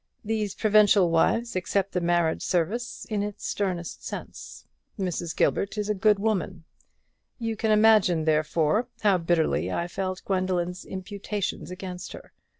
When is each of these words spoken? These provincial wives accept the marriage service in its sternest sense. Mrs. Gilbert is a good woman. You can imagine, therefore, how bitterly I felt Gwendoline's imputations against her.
These 0.25 0.55
provincial 0.55 1.11
wives 1.11 1.55
accept 1.55 1.91
the 1.91 2.01
marriage 2.01 2.41
service 2.41 3.05
in 3.11 3.21
its 3.21 3.45
sternest 3.45 4.03
sense. 4.03 4.65
Mrs. 4.97 5.35
Gilbert 5.35 5.77
is 5.77 5.89
a 5.91 5.93
good 5.93 6.17
woman. 6.17 6.63
You 7.37 7.55
can 7.55 7.69
imagine, 7.69 8.25
therefore, 8.25 8.87
how 9.01 9.19
bitterly 9.19 9.71
I 9.71 9.87
felt 9.87 10.23
Gwendoline's 10.25 10.85
imputations 10.85 11.69
against 11.69 12.13
her. 12.13 12.33